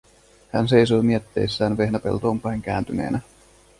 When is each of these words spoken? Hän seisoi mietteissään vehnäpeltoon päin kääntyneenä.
Hän 0.53 0.67
seisoi 0.67 1.03
mietteissään 1.03 1.77
vehnäpeltoon 1.77 2.39
päin 2.41 2.61
kääntyneenä. 2.61 3.19